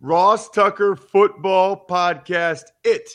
[0.00, 2.62] Ross Tucker Football Podcast.
[2.84, 3.10] It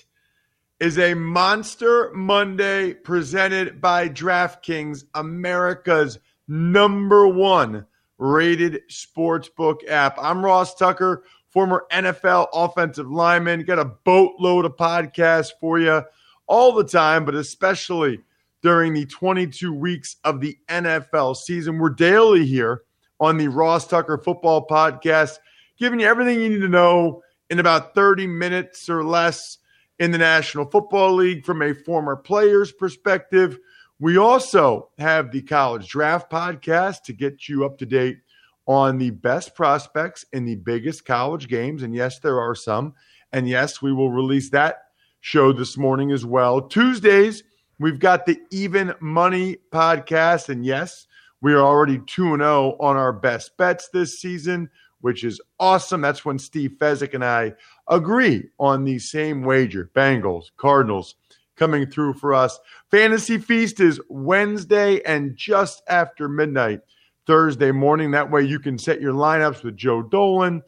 [0.82, 7.86] is a Monster Monday presented by DraftKings, America's number one
[8.18, 10.18] rated sportsbook app.
[10.22, 13.64] I'm Ross Tucker, former NFL offensive lineman.
[13.64, 16.04] Got a boatload of podcasts for you
[16.48, 18.20] all the time, but especially
[18.62, 21.80] during the 22 weeks of the NFL season.
[21.80, 22.82] We're daily here
[23.22, 25.38] on the Ross Tucker Football Podcast
[25.84, 29.58] giving you everything you need to know in about 30 minutes or less
[30.00, 33.60] in the National Football League from a former player's perspective.
[34.00, 38.20] We also have the College Draft Podcast to get you up to date
[38.66, 41.84] on the best prospects in the biggest college games.
[41.84, 42.94] And yes, there are some.
[43.34, 44.84] And yes, we will release that
[45.20, 46.62] show this morning as well.
[46.62, 47.44] Tuesdays,
[47.78, 50.48] we've got the Even Money Podcast.
[50.48, 51.08] And yes,
[51.42, 54.70] we are already 2 0 on our best bets this season
[55.04, 56.00] which is awesome.
[56.00, 57.56] That's when Steve Fezzik and I
[57.90, 59.92] agree on the same wager.
[59.94, 61.16] Bengals, Cardinals
[61.58, 62.58] coming through for us.
[62.90, 66.80] Fantasy Feast is Wednesday and just after midnight,
[67.28, 68.12] Thursday morning.
[68.12, 70.64] That way you can set your lineups with Joe Dolan.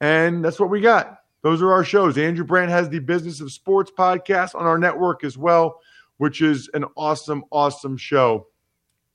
[0.00, 1.18] And that's what we got.
[1.42, 2.18] Those are our shows.
[2.18, 5.78] Andrew Brandt has the Business of Sports podcast on our network as well,
[6.16, 8.48] which is an awesome, awesome show.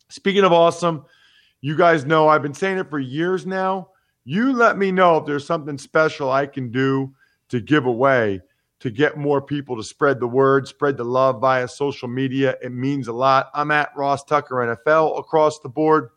[0.08, 1.04] Speaking of awesome,
[1.60, 3.90] you guys know I've been saying it for years now
[4.24, 7.14] you let me know if there's something special I can do
[7.50, 8.42] to give away
[8.82, 12.58] to get more people to spread the word, spread the love via social media.
[12.64, 13.52] It means a lot.
[13.54, 16.10] I'm at Ross Tucker NFL across the board.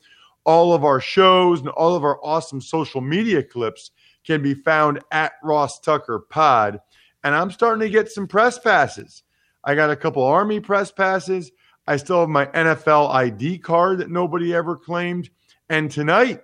[0.44, 3.90] All of our shows and all of our awesome social media clips
[4.24, 6.80] can be found at Ross Tucker Pod.
[7.22, 9.24] And I'm starting to get some press passes.
[9.62, 11.52] I got a couple Army press passes.
[11.86, 15.28] I still have my NFL ID card that nobody ever claimed.
[15.68, 16.40] And tonight,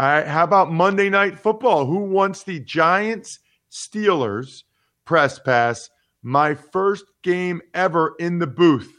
[0.00, 0.26] all right.
[0.26, 1.84] How about Monday Night Football?
[1.84, 3.40] Who wants the Giants
[3.70, 4.62] Steelers
[5.04, 5.90] press pass?
[6.22, 8.98] My first game ever in the booth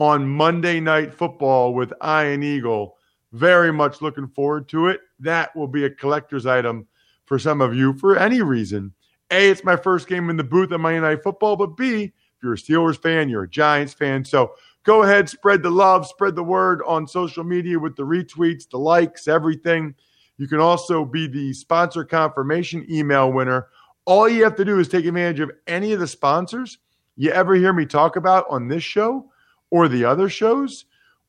[0.00, 2.96] on Monday Night Football with Ian Eagle.
[3.30, 5.02] Very much looking forward to it.
[5.20, 6.88] That will be a collector's item
[7.26, 8.92] for some of you for any reason.
[9.30, 12.12] A, it's my first game in the booth on Monday Night Football, but B, if
[12.42, 14.24] you're a Steelers fan, you're a Giants fan.
[14.24, 18.68] So go ahead, spread the love, spread the word on social media with the retweets,
[18.68, 19.94] the likes, everything.
[20.40, 23.66] You can also be the sponsor confirmation email winner.
[24.06, 26.78] All you have to do is take advantage of any of the sponsors
[27.14, 29.30] you ever hear me talk about on this show
[29.68, 30.86] or the other shows,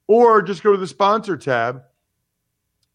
[0.07, 1.83] or just go to the sponsor tab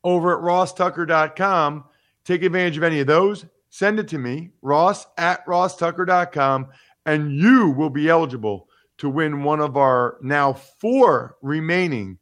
[0.04, 1.84] over at rosstucker.com.
[2.24, 3.44] Take advantage of any of those.
[3.68, 6.68] Send it to me, ross at rosstucker.com,
[7.04, 12.16] and you will be eligible to win one of our now four remaining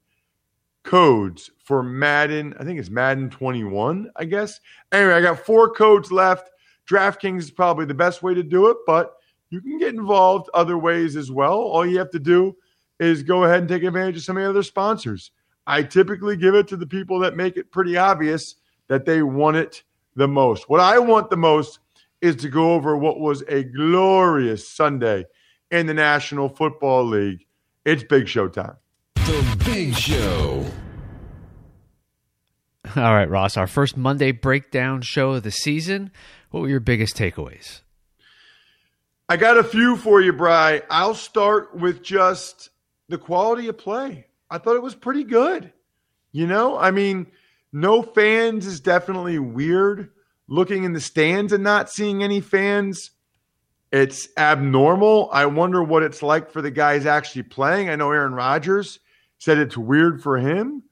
[0.83, 2.55] codes for Madden.
[2.61, 4.61] I think it's Madden 21, I guess.
[4.93, 6.51] Anyway, I got four codes left.
[6.89, 9.15] DraftKings is probably the best way to do it, but
[9.51, 11.55] you can get involved other ways as well.
[11.55, 12.55] All you have to do
[13.01, 15.31] is go ahead and take advantage of some of the other sponsors.
[15.67, 18.57] I typically give it to the people that make it pretty obvious
[18.89, 19.83] that they want it
[20.15, 20.69] the most.
[20.69, 21.79] What I want the most
[22.21, 25.25] is to go over what was a glorious Sunday
[25.71, 27.47] in the National Football League.
[27.85, 28.77] It's big show time.
[29.15, 30.65] The Big Show.
[32.97, 36.13] All right, Ross, our first Monday breakdown show of the season.
[36.51, 37.81] What were your biggest takeaways?
[39.29, 40.83] I got a few for you, Bry.
[40.89, 42.71] I'll start with just
[43.09, 44.27] the quality of play.
[44.49, 45.73] I thought it was pretty good.
[46.31, 47.27] You know, I mean,
[47.73, 50.11] no fans is definitely weird.
[50.47, 53.11] Looking in the stands and not seeing any fans,
[53.91, 55.31] it's abnormal.
[55.33, 57.89] I wonder what it's like for the guys actually playing.
[57.89, 59.01] I know Aaron Rodgers
[59.39, 60.85] said it's weird for him,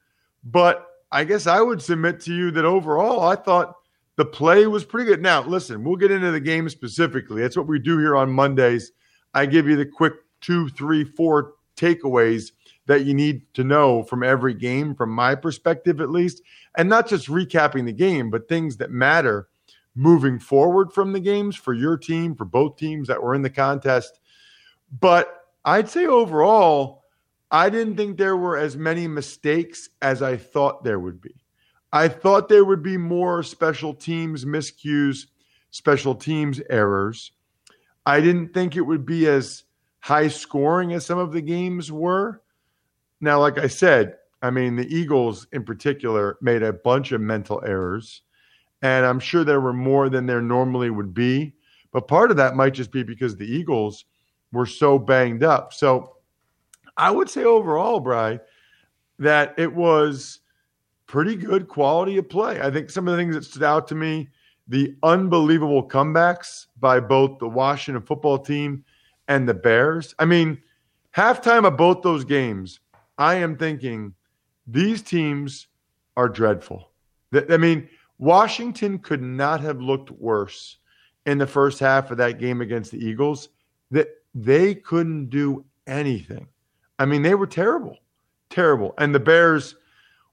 [0.42, 3.76] but I guess I would submit to you that overall, I thought
[4.16, 5.22] the play was pretty good.
[5.22, 7.42] Now, listen, we'll get into the game specifically.
[7.42, 8.92] That's what we do here on Mondays.
[9.34, 12.52] I give you the quick two, three, four takeaways
[12.86, 16.42] that you need to know from every game, from my perspective at least,
[16.76, 19.48] and not just recapping the game, but things that matter
[19.94, 23.50] moving forward from the games for your team, for both teams that were in the
[23.50, 24.20] contest.
[25.00, 27.01] But I'd say overall,
[27.52, 31.34] I didn't think there were as many mistakes as I thought there would be.
[31.92, 35.26] I thought there would be more special teams miscues,
[35.70, 37.32] special teams errors.
[38.06, 39.64] I didn't think it would be as
[40.00, 42.40] high scoring as some of the games were.
[43.20, 47.62] Now, like I said, I mean, the Eagles in particular made a bunch of mental
[47.64, 48.22] errors,
[48.80, 51.54] and I'm sure there were more than there normally would be.
[51.92, 54.06] But part of that might just be because the Eagles
[54.52, 55.74] were so banged up.
[55.74, 56.16] So
[57.02, 58.38] I would say overall, Bry,
[59.18, 60.38] that it was
[61.08, 62.60] pretty good quality of play.
[62.60, 64.28] I think some of the things that stood out to me,
[64.68, 68.84] the unbelievable comebacks by both the Washington football team
[69.26, 70.14] and the Bears.
[70.20, 70.62] I mean,
[71.16, 72.78] halftime of both those games,
[73.18, 74.14] I am thinking
[74.68, 75.66] these teams
[76.16, 76.92] are dreadful.
[77.50, 77.88] I mean,
[78.18, 80.78] Washington could not have looked worse
[81.26, 83.48] in the first half of that game against the Eagles.
[83.90, 84.06] That
[84.36, 86.46] they couldn't do anything.
[86.98, 87.98] I mean, they were terrible,
[88.50, 88.94] terrible.
[88.98, 89.74] And the Bears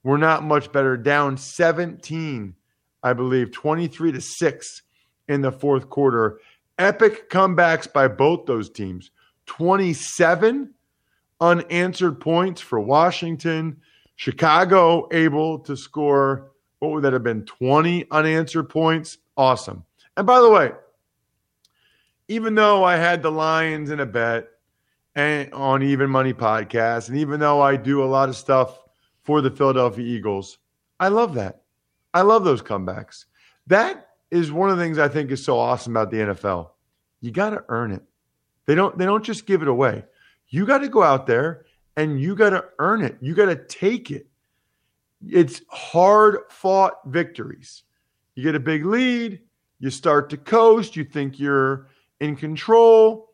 [0.03, 2.55] were not much better, down 17,
[3.03, 4.81] I believe, 23 to 6
[5.27, 6.39] in the fourth quarter.
[6.77, 9.11] Epic comebacks by both those teams.
[9.47, 10.73] 27
[11.41, 13.81] unanswered points for Washington.
[14.15, 17.45] Chicago able to score, what would that have been?
[17.45, 19.17] 20 unanswered points.
[19.37, 19.85] Awesome.
[20.17, 20.71] And by the way,
[22.27, 24.49] even though I had the Lions in a bet
[25.19, 28.79] and on Even Money podcast, and even though I do a lot of stuff
[29.23, 30.59] for the Philadelphia Eagles,
[30.97, 31.63] I love that.
[32.13, 33.25] I love those comebacks.
[33.67, 36.69] That is one of the things I think is so awesome about the NFL.
[37.19, 38.01] You got to earn it.
[38.65, 40.05] They don't they don't just give it away.
[40.47, 41.65] You got to go out there
[41.97, 43.17] and you got to earn it.
[43.19, 44.25] You got to take it.
[45.27, 47.83] It's hard fought victories.
[48.35, 49.41] You get a big lead,
[49.79, 51.89] you start to coast, you think you're
[52.21, 53.28] in control,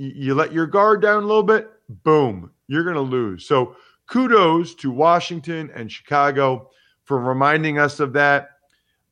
[0.00, 3.46] you, let your guard down a little bit, boom, you're going to lose.
[3.46, 3.76] So
[4.06, 6.70] kudos to Washington and Chicago
[7.04, 8.50] for reminding us of that.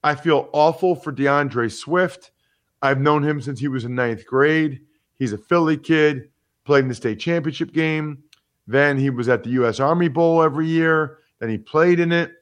[0.03, 2.31] I feel awful for DeAndre Swift.
[2.81, 4.81] I've known him since he was in ninth grade.
[5.15, 6.31] He's a Philly kid,
[6.65, 8.23] played in the state championship game.
[8.67, 9.81] Then he was at the U.S.
[9.81, 11.19] Army Bowl every year.
[11.39, 12.33] Then he played in it.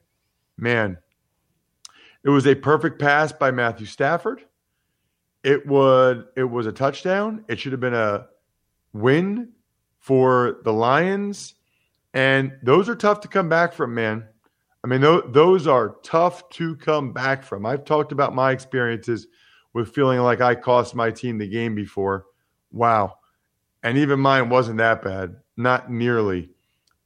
[0.57, 0.97] Man,
[2.23, 4.41] it was a perfect pass by Matthew Stafford.
[5.43, 7.43] It would it was a touchdown.
[7.47, 8.27] It should have been a
[9.01, 9.53] win
[9.99, 11.55] for the Lions.
[12.13, 14.25] And those are tough to come back from, man.
[14.83, 17.65] I mean, those are tough to come back from.
[17.65, 19.27] I've talked about my experiences
[19.73, 22.25] with feeling like I cost my team the game before.
[22.71, 23.17] Wow.
[23.83, 26.49] And even mine wasn't that bad, not nearly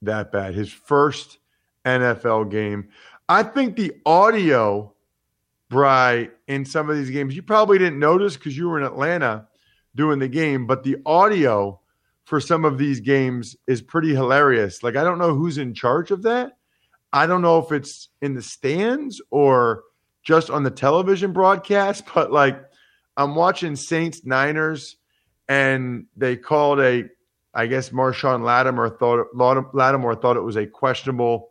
[0.02, 0.54] that bad.
[0.54, 1.40] His first
[1.86, 2.90] NFL game.
[3.28, 4.94] I think the audio,
[5.70, 9.48] Bry, in some of these games, you probably didn't notice because you were in Atlanta
[9.96, 11.81] doing the game, but the audio
[12.32, 14.84] for some of these games is pretty hilarious.
[14.84, 16.54] Like, I don't know who's in charge of that.
[17.12, 19.84] I don't know if it's in the stands or
[20.24, 22.58] just on the television broadcast, but like
[23.18, 24.96] I'm watching Saints Niners
[25.50, 27.04] and they called a,
[27.54, 31.50] I guess Marshon Lattimore thought Lattimore thought it was a questionable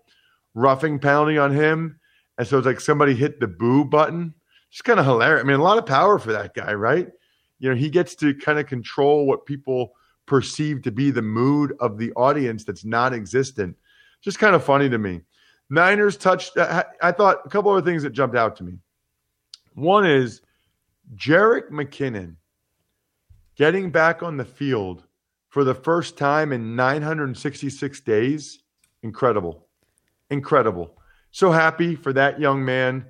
[0.54, 2.00] roughing penalty on him,
[2.38, 4.32] and so it's like somebody hit the boo button.
[4.70, 5.44] It's kind of hilarious.
[5.44, 7.06] I mean, a lot of power for that guy, right?
[7.58, 9.92] You know, he gets to kind of control what people
[10.30, 13.76] perceive to be the mood of the audience that's non-existent.
[14.22, 15.22] Just kind of funny to me.
[15.70, 16.56] Niners touched.
[16.56, 18.78] I thought a couple other things that jumped out to me.
[19.74, 20.40] One is
[21.16, 22.36] Jerick McKinnon
[23.56, 25.02] getting back on the field
[25.48, 28.62] for the first time in 966 days.
[29.02, 29.66] Incredible.
[30.30, 30.96] Incredible.
[31.32, 33.04] So happy for that young man.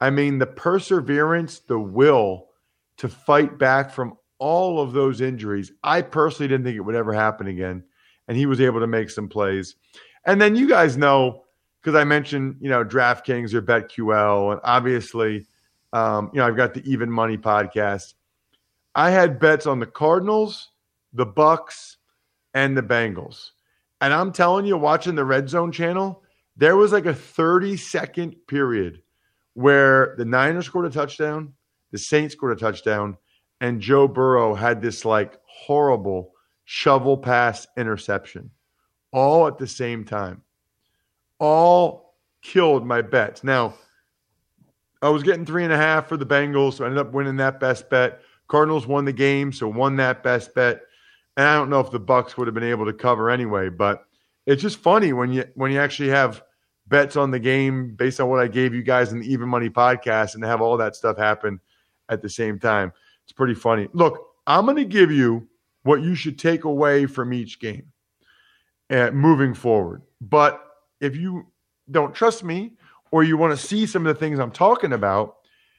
[0.00, 2.48] I mean, the perseverance, the will
[2.96, 5.70] to fight back from all of those injuries.
[5.84, 7.84] I personally didn't think it would ever happen again.
[8.26, 9.76] And he was able to make some plays.
[10.26, 11.44] And then you guys know,
[11.80, 15.46] because I mentioned, you know, DraftKings or BetQL, and obviously,
[15.92, 18.14] um, you know, I've got the Even Money podcast.
[18.96, 20.70] I had bets on the Cardinals,
[21.12, 21.98] the Bucks,
[22.52, 23.50] and the Bengals.
[24.00, 26.24] And I'm telling you, watching the Red Zone channel,
[26.56, 29.02] there was like a 30 second period
[29.54, 31.52] where the Niners scored a touchdown,
[31.92, 33.16] the Saints scored a touchdown,
[33.62, 36.32] and Joe Burrow had this like horrible
[36.64, 38.50] shovel pass interception
[39.12, 40.42] all at the same time.
[41.38, 43.44] All killed my bets.
[43.44, 43.74] Now,
[45.00, 47.36] I was getting three and a half for the Bengals, so I ended up winning
[47.36, 48.20] that best bet.
[48.48, 50.82] Cardinals won the game, so won that best bet.
[51.36, 54.04] And I don't know if the Bucks would have been able to cover anyway, but
[54.44, 56.42] it's just funny when you when you actually have
[56.88, 59.70] bets on the game based on what I gave you guys in the Even Money
[59.70, 61.60] podcast and have all that stuff happen
[62.08, 62.92] at the same time.
[63.32, 63.88] It's pretty funny.
[63.94, 65.48] Look, I'm going to give you
[65.84, 67.86] what you should take away from each game
[68.90, 70.02] uh, moving forward.
[70.20, 70.62] But
[71.00, 71.46] if you
[71.90, 72.72] don't trust me
[73.10, 75.36] or you want to see some of the things I'm talking about,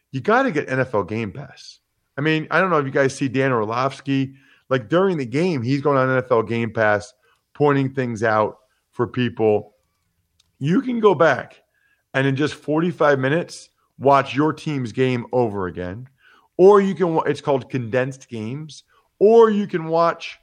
[0.10, 1.77] you got to get NFL Game Pass.
[2.17, 4.33] I mean, I don't know if you guys see Dan Orlovsky.
[4.69, 7.13] Like during the game, he's going on NFL Game Pass,
[7.53, 8.57] pointing things out
[8.89, 9.75] for people.
[10.57, 11.62] You can go back
[12.15, 13.69] and in just 45 minutes,
[14.00, 16.07] watch your team's game over again.
[16.57, 18.83] Or you can, it's called condensed games.
[19.19, 20.39] Or you can watch,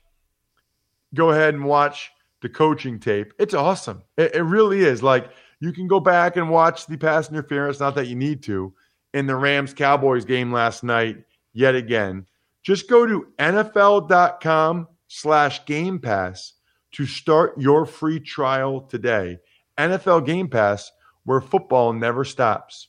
[1.15, 3.33] go ahead and watch the coaching tape.
[3.39, 4.03] It's awesome.
[4.17, 5.03] It, it really is.
[5.03, 8.73] Like you can go back and watch the pass interference, not that you need to,
[9.13, 11.19] in the Rams Cowboys game last night
[11.53, 12.27] yet again.
[12.63, 16.55] Just go to NFL.com slash Game Pass
[16.93, 19.39] to start your free trial today.
[19.79, 20.91] NFL Game Pass,
[21.25, 22.89] where football never stops.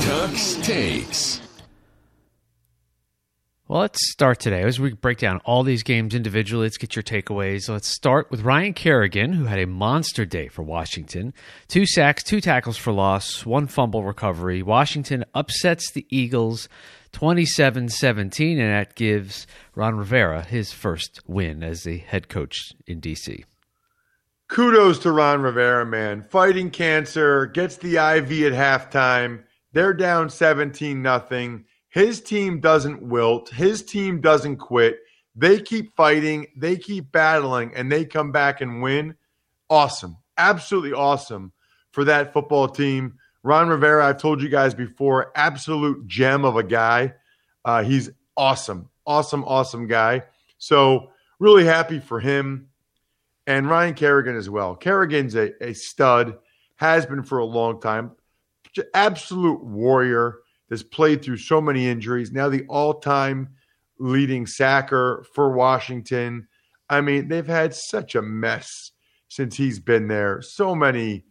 [0.00, 1.40] Tuck's takes.
[3.66, 6.66] Well, let's start today as we break down all these games individually.
[6.66, 7.68] Let's get your takeaways.
[7.68, 11.32] Let's start with Ryan Kerrigan, who had a monster day for Washington.
[11.66, 14.62] Two sacks, two tackles for loss, one fumble recovery.
[14.62, 16.68] Washington upsets the Eagles
[17.12, 23.00] 27 17, and that gives Ron Rivera his first win as the head coach in
[23.00, 23.44] D.C.
[24.48, 26.26] Kudos to Ron Rivera, man.
[26.28, 29.44] Fighting cancer, gets the IV at halftime.
[29.74, 33.50] They're down 17 nothing his team doesn't wilt.
[33.50, 34.98] His team doesn't quit.
[35.36, 36.48] They keep fighting.
[36.56, 39.14] They keep battling, and they come back and win.
[39.70, 40.16] Awesome.
[40.36, 41.52] Absolutely awesome
[41.92, 43.14] for that football team.
[43.44, 47.14] Ron Rivera, I've told you guys before, absolute gem of a guy.
[47.64, 48.90] Uh, he's awesome.
[49.06, 50.22] Awesome, awesome guy.
[50.58, 52.70] So, really happy for him
[53.46, 54.74] and Ryan Kerrigan as well.
[54.74, 56.38] Kerrigan's a, a stud,
[56.74, 58.16] has been for a long time.
[58.94, 60.38] Absolute warrior
[60.68, 62.32] that's played through so many injuries.
[62.32, 63.50] Now the all-time
[63.98, 66.48] leading sacker for Washington.
[66.90, 68.92] I mean, they've had such a mess
[69.28, 70.42] since he's been there.
[70.42, 71.24] So many,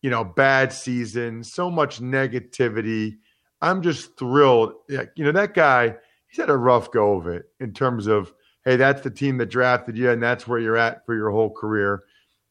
[0.00, 3.18] you know, bad seasons, so much negativity.
[3.60, 4.74] I'm just thrilled.
[4.88, 5.94] You know, that guy,
[6.28, 8.32] he's had a rough go of it in terms of,
[8.64, 11.50] hey, that's the team that drafted you, and that's where you're at for your whole
[11.50, 12.04] career.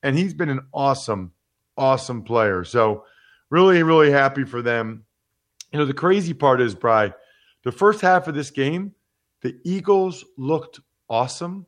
[0.04, 1.32] And he's been an awesome,
[1.78, 2.64] awesome player.
[2.64, 3.06] So,
[3.52, 5.06] really, really happy for them.
[5.72, 7.14] You know, the crazy part is, Bry,
[7.64, 8.96] the first half of this game,
[9.42, 10.80] the Eagles looked
[11.10, 11.68] awesome.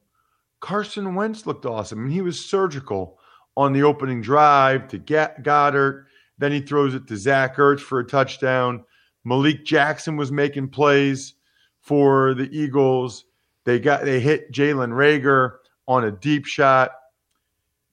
[0.60, 2.00] Carson Wentz looked awesome.
[2.00, 3.20] I mean, he was surgical
[3.56, 6.06] on the opening drive to get Goedert.
[6.40, 8.84] Then he throws it to Zach Ertz for a touchdown.
[9.24, 11.36] Malik Jackson was making plays
[11.82, 13.25] for the Eagles.
[13.66, 16.92] They got they hit Jalen Reagor on a deep shot.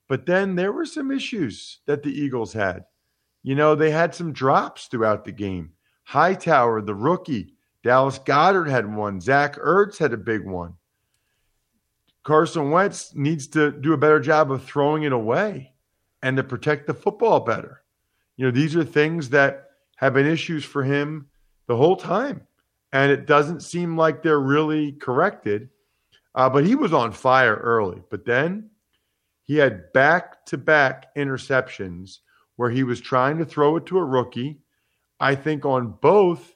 [0.07, 2.85] But then there were some issues that the Eagles had.
[3.43, 5.71] You know, they had some drops throughout the game.
[6.03, 7.55] Hightower, the rookie.
[7.83, 9.19] Dallas Goedert had one.
[9.19, 10.75] Zach Ertz had a big one.
[12.23, 15.73] Carson Wentz needs to do a better job of throwing it away
[16.21, 17.81] and to protect the football better.
[18.37, 21.27] You know, these are things that have been issues for him
[21.67, 22.45] the whole time.
[22.93, 25.69] And it doesn't seem like they're really corrected.
[26.35, 28.03] Uh, but he was on fire early.
[28.09, 28.69] But then
[29.43, 32.19] he had back to back interceptions
[32.61, 34.61] where he was trying to throw it to a rookie
[35.21, 36.55] I think on both,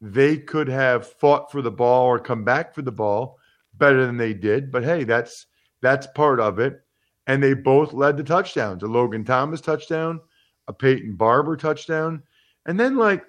[0.00, 3.38] they could have fought for the ball or come back for the ball
[3.74, 4.70] better than they did.
[4.70, 5.46] But hey, that's
[5.82, 6.80] that's part of it.
[7.26, 10.20] And they both led the touchdowns: a Logan Thomas touchdown,
[10.68, 12.22] a Peyton Barber touchdown,
[12.64, 13.24] and then like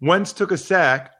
[0.00, 1.12] Wentz took a sack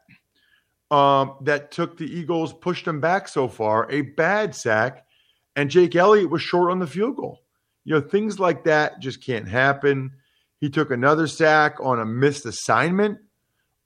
[0.90, 5.06] um, that took the Eagles pushed them back so far, a bad sack,
[5.54, 7.45] and Jake Elliott was short on the field goal.
[7.86, 10.10] You know, things like that just can't happen.
[10.58, 13.18] He took another sack on a missed assignment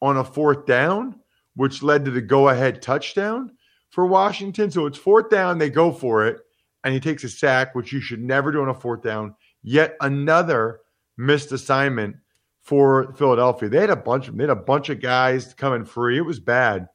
[0.00, 1.20] on a fourth down,
[1.54, 3.52] which led to the go ahead touchdown
[3.90, 4.70] for Washington.
[4.70, 6.38] So it's fourth down, they go for it,
[6.82, 9.34] and he takes a sack, which you should never do on a fourth down.
[9.62, 10.80] Yet another
[11.18, 12.16] missed assignment
[12.62, 13.68] for Philadelphia.
[13.68, 16.16] They had a bunch of they had a bunch of guys coming free.
[16.16, 16.88] It was bad.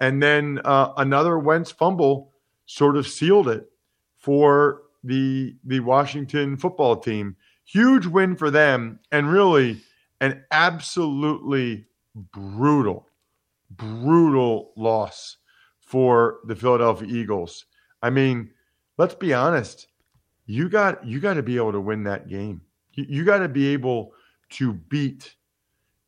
[0.00, 2.32] And then uh, another Wentz fumble
[2.66, 3.70] sort of sealed it
[4.16, 7.36] for the the Washington football team.
[7.64, 9.80] Huge win for them, and really
[10.20, 13.06] an absolutely brutal,
[13.70, 15.36] brutal loss
[15.80, 17.66] for the Philadelphia Eagles.
[18.02, 18.50] I mean,
[18.98, 19.86] let's be honest.
[20.46, 22.60] You got you got to be able to win that game.
[22.94, 24.12] You, you got to be able
[24.50, 25.34] to beat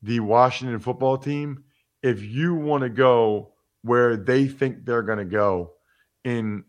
[0.03, 1.63] the Washington football team
[2.03, 5.73] if you want to go where they think they're going to go
[6.25, 6.65] in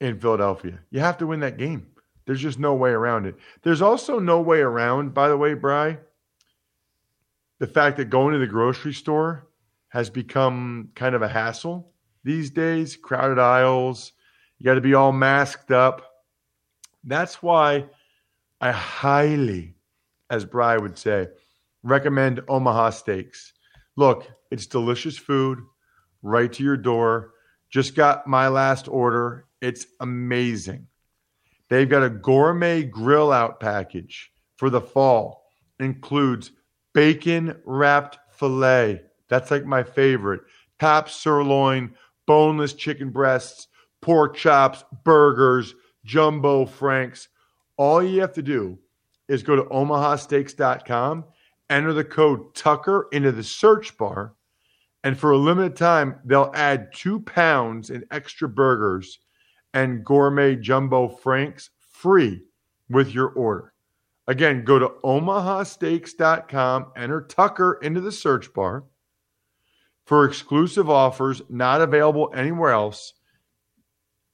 [0.00, 0.78] in Philadelphia.
[0.90, 1.88] You have to win that game.
[2.26, 3.36] There's just no way around it.
[3.62, 5.98] There's also no way around, by the way, Bry,
[7.58, 9.48] the fact that going to the grocery store
[9.88, 11.90] has become kind of a hassle
[12.24, 12.96] these days.
[12.96, 14.12] Crowded aisles,
[14.58, 16.02] you got to be all masked up.
[17.02, 17.86] That's why
[18.60, 19.76] I highly,
[20.28, 21.28] as Bry would say,
[21.82, 23.54] recommend Omaha Steaks.
[23.96, 25.60] Look, it's delicious food
[26.22, 27.32] right to your door.
[27.70, 29.46] Just got my last order.
[29.60, 30.86] It's amazing.
[31.68, 35.44] They've got a gourmet grill out package for the fall.
[35.80, 36.52] Includes
[36.94, 39.02] bacon wrapped filet.
[39.28, 40.40] That's like my favorite.
[40.78, 41.94] Top sirloin,
[42.26, 43.68] boneless chicken breasts,
[44.00, 45.74] pork chops, burgers,
[46.04, 47.28] jumbo franks.
[47.76, 48.78] All you have to do
[49.28, 51.24] is go to omahasteaks.com,
[51.68, 54.34] enter the code Tucker into the search bar,
[55.04, 59.18] and for a limited time, they'll add two pounds in extra burgers
[59.74, 62.42] and gourmet jumbo franks free
[62.88, 63.72] with your order.
[64.26, 68.84] Again, go to omahasteaks.com, enter Tucker into the search bar.
[70.04, 73.14] For exclusive offers not available anywhere else,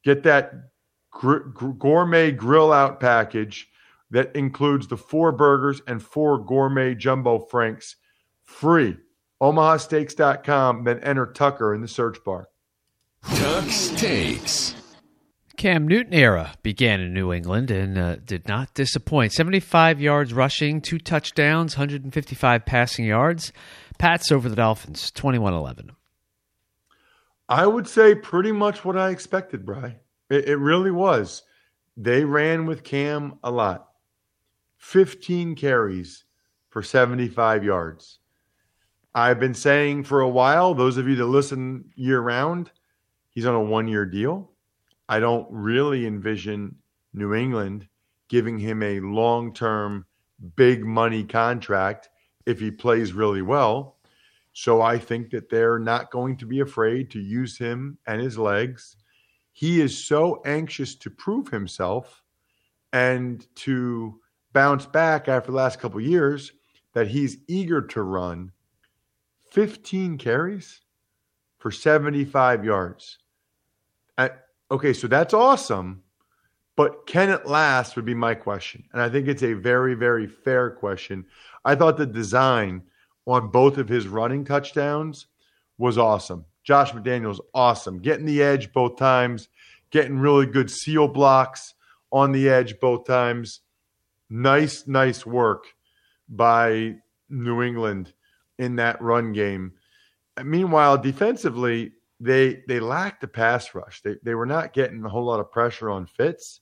[0.04, 0.52] get that
[1.10, 1.48] gr-
[1.78, 3.68] gourmet grill out package
[4.10, 7.96] that includes the four burgers and four gourmet jumbo franks
[8.44, 8.96] free.
[9.40, 12.48] omahasteaks.com, then enter Tucker in the search bar.
[13.34, 14.74] Tuck's Takes.
[15.56, 19.32] Cam Newton era began in New England and uh, did not disappoint.
[19.32, 23.52] 75 yards rushing, two touchdowns, 155 passing yards.
[23.98, 25.92] Pats over the Dolphins, 21 11.
[27.48, 29.96] I would say pretty much what I expected, Bry.
[30.30, 31.42] It, it really was.
[31.96, 33.88] They ran with Cam a lot.
[34.78, 36.24] 15 carries
[36.70, 38.18] for 75 yards.
[39.14, 42.72] I've been saying for a while, those of you that listen year round,
[43.30, 44.50] he's on a one year deal.
[45.08, 46.76] I don't really envision
[47.12, 47.88] New England
[48.28, 50.06] giving him a long term,
[50.56, 52.08] big money contract
[52.46, 53.98] if he plays really well.
[54.52, 58.38] So I think that they're not going to be afraid to use him and his
[58.38, 58.96] legs.
[59.52, 62.22] He is so anxious to prove himself
[62.92, 64.20] and to
[64.52, 66.52] bounce back after the last couple years
[66.92, 68.52] that he's eager to run
[69.50, 70.80] 15 carries
[71.58, 73.18] for 75 yards.
[74.16, 76.02] At, okay, so that's awesome,
[76.76, 78.84] but can it last would be my question.
[78.92, 81.26] And I think it's a very, very fair question.
[81.64, 82.82] I thought the design
[83.26, 85.26] on both of his running touchdowns
[85.78, 86.44] was awesome.
[86.62, 87.98] Josh McDaniels, awesome.
[87.98, 89.48] Getting the edge both times,
[89.90, 91.74] getting really good seal blocks
[92.10, 93.60] on the edge both times.
[94.30, 95.66] Nice, nice work
[96.28, 96.96] by
[97.28, 98.12] New England
[98.58, 99.72] in that run game.
[100.42, 101.92] Meanwhile, defensively,
[102.24, 104.00] they they lacked the pass rush.
[104.00, 106.60] They they were not getting a whole lot of pressure on Fitz,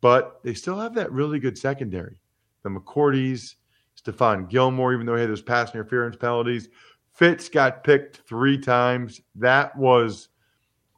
[0.00, 2.16] but they still have that really good secondary.
[2.64, 3.54] The McCourties,
[3.96, 6.68] Stephon Gilmore, even though he had those pass interference penalties.
[7.12, 9.20] Fitz got picked three times.
[9.36, 10.28] That was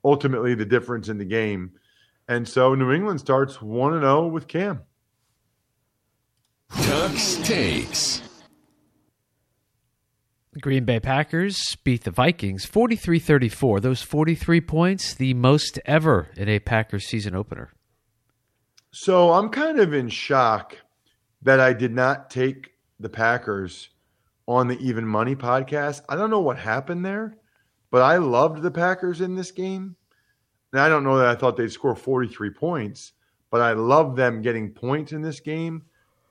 [0.05, 1.73] ultimately the difference in the game.
[2.29, 4.81] And so New England starts 1 0 with Cam.
[6.71, 8.23] Tuck's Takes.
[10.61, 13.81] Green Bay Packers beat the Vikings 43 34.
[13.81, 17.71] Those 43 points, the most ever in a Packers season opener.
[18.91, 20.77] So I'm kind of in shock
[21.41, 23.89] that I did not take the Packers
[24.47, 26.03] on the Even Money podcast.
[26.07, 27.39] I don't know what happened there,
[27.91, 29.97] but I loved the Packers in this game.
[30.73, 33.13] And I don't know that I thought they'd score 43 points,
[33.51, 35.85] but I love them getting points in this game,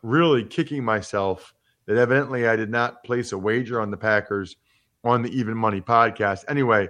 [0.04, 1.56] really kicking myself
[1.92, 4.56] that evidently I did not place a wager on the Packers
[5.04, 6.46] on the Even Money podcast.
[6.48, 6.88] Anyway,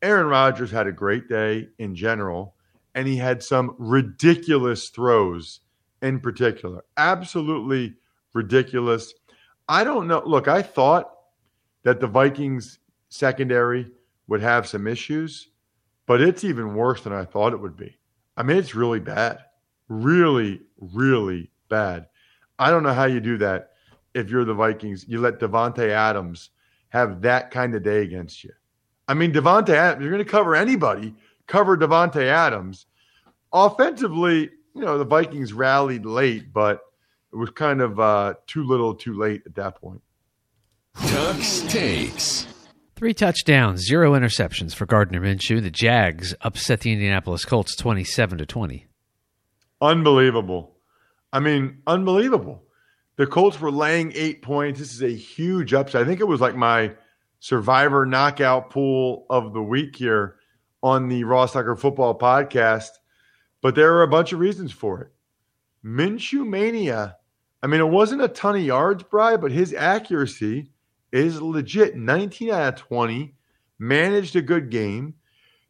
[0.00, 2.54] Aaron Rodgers had a great day in general,
[2.94, 5.60] and he had some ridiculous throws
[6.00, 6.82] in particular.
[6.96, 7.96] Absolutely
[8.32, 9.12] ridiculous.
[9.68, 10.22] I don't know.
[10.24, 11.12] Look, I thought
[11.82, 12.78] that the Vikings
[13.10, 13.90] secondary
[14.28, 15.50] would have some issues,
[16.06, 17.98] but it's even worse than I thought it would be.
[18.34, 19.40] I mean, it's really bad.
[19.90, 22.06] Really, really bad.
[22.58, 23.67] I don't know how you do that
[24.18, 25.06] if you're the Vikings.
[25.08, 26.50] You let Davante Adams
[26.90, 28.52] have that kind of day against you.
[29.06, 31.14] I mean, Davante Adams, you're going to cover anybody,
[31.46, 32.86] cover Davante Adams.
[33.52, 36.82] offensively, you know, the Vikings rallied late, but
[37.32, 40.02] it was kind of uh, too little, too late at that point.
[41.06, 42.46] Tuck's takes.
[42.96, 45.62] Three touchdowns, zero interceptions for Gardner Minshew.
[45.62, 48.86] The Jags upset the Indianapolis Colts 27 to 20.
[49.80, 50.74] Unbelievable.
[51.32, 52.64] I mean, unbelievable.
[53.18, 54.78] The Colts were laying eight points.
[54.78, 56.00] This is a huge upset.
[56.00, 56.92] I think it was like my
[57.40, 60.36] survivor knockout pool of the week here
[60.84, 62.90] on the Ross Tucker Football Podcast.
[63.60, 65.08] But there are a bunch of reasons for it.
[65.84, 67.16] Minshew mania.
[67.60, 70.70] I mean, it wasn't a ton of yards, Bry, but his accuracy
[71.10, 71.96] is legit.
[71.96, 73.34] 19 out of 20,
[73.80, 75.14] managed a good game.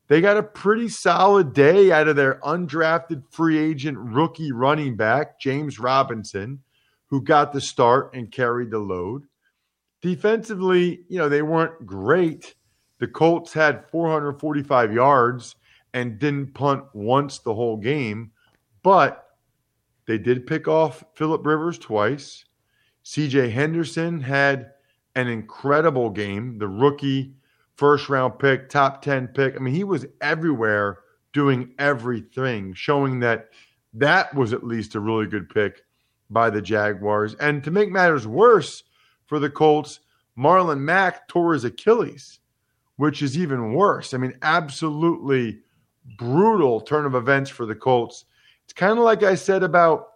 [0.09, 5.41] They got a pretty solid day out of their undrafted free agent rookie running back,
[5.41, 6.61] James Robinson,
[7.09, 9.25] who got the start and carried the load.
[10.01, 12.55] Defensively, you know, they weren't great.
[12.99, 15.57] The Colts had 445 yards
[15.95, 18.31] and didn't punt once the whole game,
[18.83, 19.27] but
[20.07, 22.45] they did pick off Philip Rivers twice.
[23.05, 24.73] CJ Henderson had
[25.15, 26.59] an incredible game.
[26.59, 27.35] The rookie
[27.77, 29.57] first round pick, top 10 pick.
[29.57, 30.99] I mean, he was everywhere
[31.33, 33.49] doing everything, showing that
[33.95, 35.83] that was at least a really good pick
[36.31, 37.35] by the Jaguars.
[37.37, 38.85] And to make matters worse
[39.27, 40.01] for the Colts,
[40.39, 42.41] Marlon Mack tore his Achilles,
[42.97, 44.15] which is even worse.
[44.15, 45.61] I mean, absolutely
[46.17, 48.25] brutal turn of events for the Colts.
[48.65, 50.09] It's kind of like I said about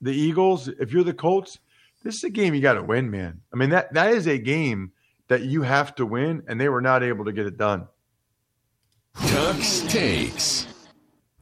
[0.00, 0.68] the Eagles.
[0.68, 1.58] If you're the Colts,
[2.02, 3.40] this is a game you got to win, man.
[3.52, 4.92] I mean, that that is a game
[5.28, 7.86] that you have to win, and they were not able to get it done.
[9.14, 10.66] Tuck's takes.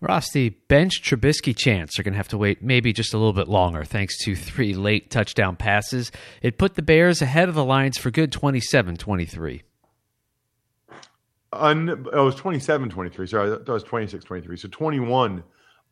[0.00, 3.32] Ross, the bench Trubisky chants are going to have to wait maybe just a little
[3.32, 6.12] bit longer thanks to three late touchdown passes.
[6.40, 9.62] It put the Bears ahead of the Lions for good 27 23.
[11.52, 13.26] Un, oh, it was 27 23.
[13.26, 14.56] Sorry, that was 26 23.
[14.56, 15.42] So 21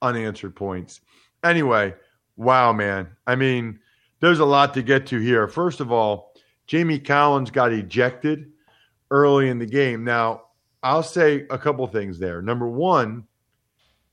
[0.03, 1.01] unanswered points.
[1.43, 1.95] Anyway,
[2.37, 3.09] wow, man.
[3.27, 3.81] I mean,
[4.21, 5.49] there's a lot to get to here.
[5.49, 6.35] First of all,
[6.69, 8.53] Jamie Collins got ejected
[9.11, 10.05] early in the game.
[10.05, 10.43] Now,
[10.83, 12.41] I'll say a couple things there.
[12.43, 13.25] Number one,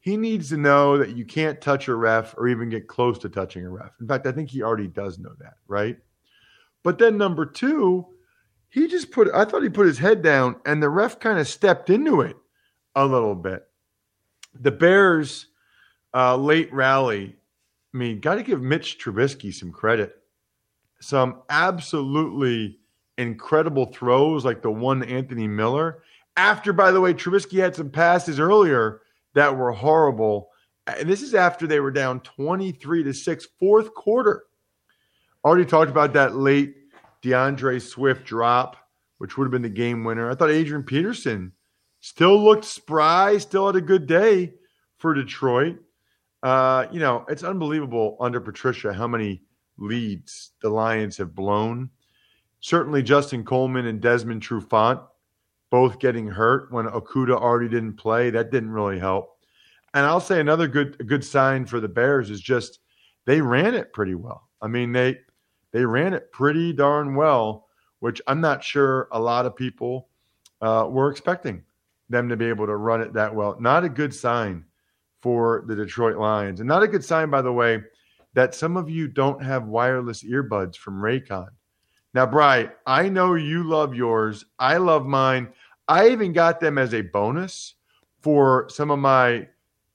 [0.03, 3.29] he needs to know that you can't touch a ref or even get close to
[3.29, 3.93] touching a ref.
[4.01, 5.97] In fact, I think he already does know that, right?
[6.83, 8.05] But then number two,
[8.67, 11.47] he just put, I thought he put his head down and the ref kind of
[11.47, 12.35] stepped into it
[12.97, 13.65] a little bit.
[14.59, 15.47] The Bears'
[16.13, 17.37] uh, late rally,
[17.93, 20.17] I mean, got to give Mitch Trubisky some credit.
[20.99, 22.77] Some absolutely
[23.17, 26.03] incredible throws like the one Anthony Miller.
[26.35, 28.99] After, by the way, Trubisky had some passes earlier
[29.33, 30.49] that were horrible.
[30.87, 34.43] And this is after they were down 23 to 6, fourth quarter.
[35.43, 36.75] Already talked about that late
[37.21, 38.77] DeAndre Swift drop,
[39.17, 40.29] which would have been the game winner.
[40.29, 41.53] I thought Adrian Peterson
[41.99, 44.53] still looked spry, still had a good day
[44.97, 45.77] for Detroit.
[46.41, 49.41] Uh, you know, it's unbelievable under Patricia how many
[49.77, 51.89] leads the Lions have blown.
[52.59, 55.01] Certainly, Justin Coleman and Desmond Trufant
[55.73, 58.29] both getting hurt when Okudah already didn't play.
[58.29, 59.39] That didn't really help.
[59.95, 62.77] And I'll say another good good sign for the Bears is just
[63.25, 64.47] they ran it pretty well.
[64.61, 65.17] I mean, they
[65.71, 67.69] they ran it pretty darn well,
[68.01, 70.09] which I'm not sure a lot of people
[70.61, 71.63] uh, were expecting
[72.07, 73.57] them to be able to run it that well.
[73.59, 74.65] Not a good sign
[75.23, 77.81] for the Detroit Lions, and not a good sign, by the way,
[78.35, 81.47] that some of you don't have wireless earbuds from Raycon.
[82.13, 84.45] Now, Bry, I know you love yours.
[84.59, 85.51] I love mine.
[85.87, 87.75] I even got them as a bonus
[88.21, 89.47] for some of my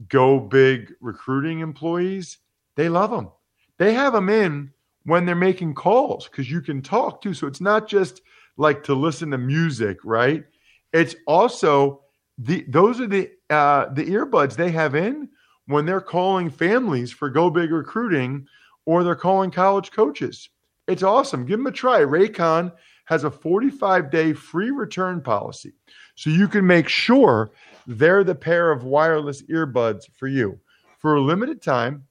[0.08, 2.38] go big recruiting employees.
[2.76, 3.30] They love them.
[3.78, 4.72] They have them in
[5.04, 7.34] when they're making calls because you can talk too.
[7.34, 8.20] So it's not just
[8.56, 10.44] like to listen to music, right?
[10.92, 12.02] It's also
[12.36, 15.28] the those are the uh, the earbuds they have in
[15.66, 18.46] when they're calling families for go big recruiting
[18.84, 20.48] or they're calling college coaches.
[20.86, 21.44] It's awesome.
[21.44, 22.00] Give them a try.
[22.00, 22.72] Raycon
[23.08, 25.72] has a 45 day free return policy.
[26.14, 27.50] So you can make sure
[27.86, 30.60] they're the pair of wireless earbuds for you.
[30.98, 32.04] For a limited time,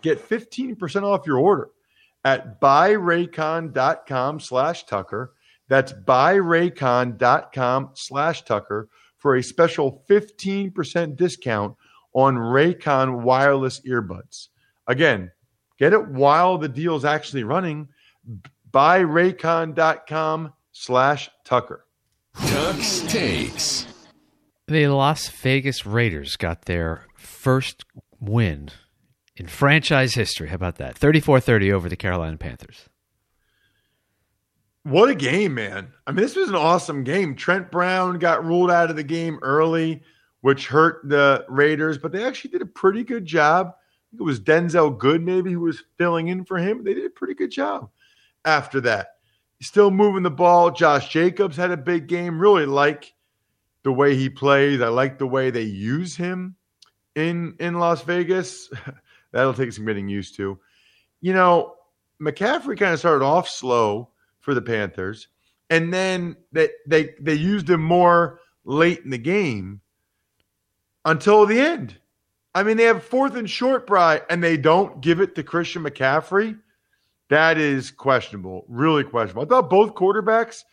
[0.00, 1.70] get 15% off your order
[2.24, 5.32] at buyraycon.com slash Tucker.
[5.66, 11.74] That's buyraycon.com slash Tucker for a special 15% discount
[12.12, 14.48] on Raycon wireless earbuds.
[14.86, 15.32] Again,
[15.80, 17.88] get it while the deal's actually running
[18.72, 21.84] buyraycon.com slash Tucker.
[22.46, 23.86] Tuck's takes.
[24.68, 27.84] The Las Vegas Raiders got their first
[28.20, 28.70] win
[29.36, 30.48] in franchise history.
[30.48, 30.96] How about that?
[30.96, 32.88] 34 30 over the Carolina Panthers.
[34.84, 35.92] What a game, man.
[36.06, 37.36] I mean, this was an awesome game.
[37.36, 40.02] Trent Brown got ruled out of the game early
[40.42, 43.74] which hurt the Raiders, but they actually did a pretty good job.
[44.12, 46.84] it was Denzelle Good, maybe, who was filling in for him.
[46.84, 47.88] They did a pretty good job
[48.44, 49.08] after that.
[49.60, 50.70] Still moving the ball.
[50.70, 52.38] Josh Jacobs had a big game.
[52.40, 53.12] Really like
[53.84, 54.80] the way he plays.
[54.80, 56.56] I like the way they use him
[57.14, 58.70] in in Las Vegas.
[59.32, 60.58] That'll take some getting used to.
[61.20, 61.76] You know,
[62.20, 65.28] McCaffrey kind of started off slow for the Panthers,
[65.70, 69.80] and then they they they used him more late in the game
[71.04, 71.98] until the end.
[72.54, 75.82] I mean, they have fourth and short, Bry, and they don't give it to Christian
[75.84, 76.58] McCaffrey.
[77.32, 79.44] That is questionable, really questionable.
[79.44, 80.64] I thought both quarterbacks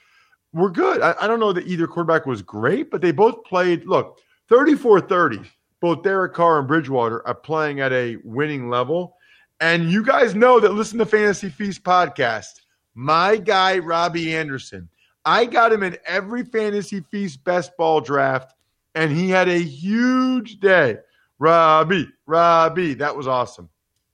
[0.52, 1.02] were good.
[1.02, 3.86] I, I don't know that either quarterback was great, but they both played.
[3.86, 4.19] Look,
[4.50, 5.39] 34 30.
[5.80, 9.15] Both Derek Carr and Bridgewater are playing at a winning level.
[9.62, 12.60] And you guys know that listen to Fantasy Feast podcast.
[12.93, 14.89] My guy, Robbie Anderson,
[15.24, 18.54] I got him in every Fantasy Feast best ball draft,
[18.95, 20.98] and he had a huge day.
[21.39, 23.69] Robbie, Robbie, that was awesome.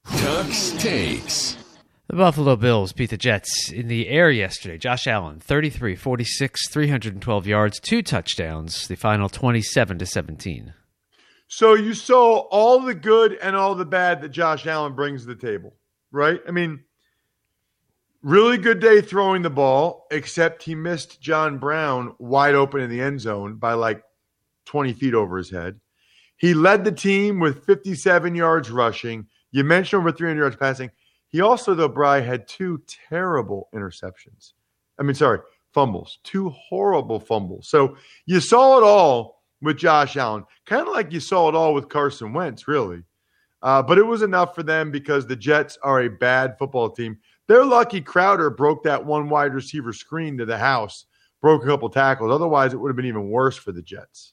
[0.06, 1.58] Tuck's takes.
[2.08, 4.78] The Buffalo Bills beat the Jets in the air yesterday.
[4.78, 10.74] Josh Allen, 33 46, 312 yards, two touchdowns, the final 27 to 17.
[11.48, 15.28] So you saw all the good and all the bad that Josh Allen brings to
[15.28, 15.74] the table,
[16.12, 16.40] right?
[16.48, 16.84] I mean,
[18.22, 23.02] really good day throwing the ball, except he missed John Brown wide open in the
[23.02, 24.04] end zone by like
[24.66, 25.80] 20 feet over his head.
[26.38, 29.26] He led the team with 57 yards rushing.
[29.52, 30.92] You mentioned over 300 yards passing.
[31.36, 34.54] He also, though, Bry had two terrible interceptions.
[34.98, 35.40] I mean, sorry,
[35.74, 37.68] fumbles, two horrible fumbles.
[37.68, 41.74] So you saw it all with Josh Allen, kind of like you saw it all
[41.74, 43.04] with Carson Wentz, really.
[43.62, 47.18] Uh, but it was enough for them because the Jets are a bad football team.
[47.50, 51.04] They're lucky Crowder broke that one wide receiver screen to the house,
[51.42, 52.32] broke a couple tackles.
[52.32, 54.32] Otherwise, it would have been even worse for the Jets.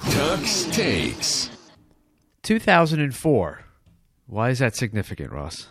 [0.00, 1.50] Tuck's takes.
[2.44, 3.64] 2004.
[4.26, 5.68] Why is that significant, Ross?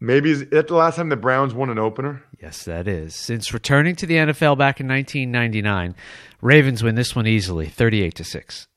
[0.00, 2.22] Maybe is that the last time the Browns won an opener?
[2.40, 3.14] Yes, that is.
[3.14, 5.96] Since returning to the NFL back in 1999,
[6.40, 8.68] Ravens win this one easily, 38 to 6.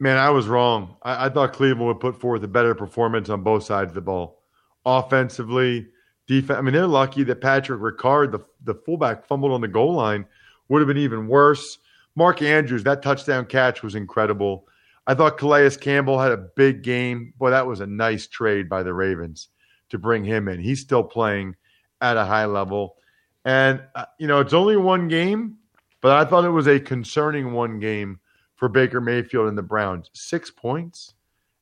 [0.00, 0.96] Man, I was wrong.
[1.02, 4.00] I, I, thought Cleveland would put forth a better performance on both sides of the
[4.00, 4.42] ball.
[4.84, 5.88] Offensively,
[6.26, 6.58] defense.
[6.58, 10.24] I mean, they're lucky that Patrick Ricard, the, the fullback, fumbled on the goal line.
[10.68, 11.78] Would have been even worse.
[12.16, 14.66] Mark Andrews, that touchdown catch was incredible.
[15.06, 17.32] I thought Calais Campbell had a big game.
[17.38, 19.48] Boy, that was a nice trade by the Ravens
[19.90, 20.60] to bring him in.
[20.60, 21.56] He's still playing
[22.00, 22.96] at a high level.
[23.44, 25.56] And, uh, you know, it's only one game,
[26.00, 28.20] but I thought it was a concerning one game
[28.56, 30.10] for Baker Mayfield and the Browns.
[30.12, 31.14] Six points,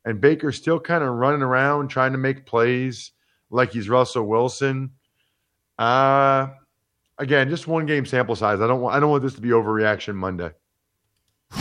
[0.04, 3.12] and Baker still kind of running around trying to make plays
[3.50, 4.90] like he's Russell Wilson.
[5.78, 6.48] Uh,
[7.18, 8.60] again, just one game sample size.
[8.60, 10.50] I don't want I don't want this to be overreaction Monday.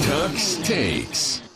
[0.01, 1.46] Tuck's takes.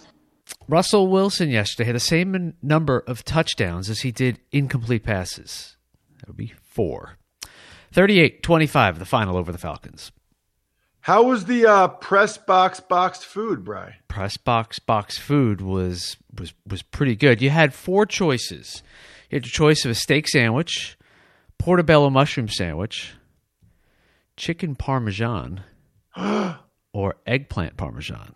[0.67, 5.75] Russell Wilson yesterday had the same number of touchdowns as he did incomplete passes.
[6.19, 7.17] That would be four.
[7.93, 10.11] 38 25, the final over the Falcons.
[11.01, 13.95] How was the uh, press box boxed food, Bry?
[14.07, 17.41] Press box boxed food was was was pretty good.
[17.41, 18.83] You had four choices.
[19.29, 20.97] You had your choice of a steak sandwich,
[21.57, 23.13] portobello mushroom sandwich,
[24.37, 25.63] chicken parmesan,
[26.93, 28.35] or eggplant parmesan.